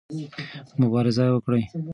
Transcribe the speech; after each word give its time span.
مبارزه 0.81 1.23
وکړئ. 1.35 1.63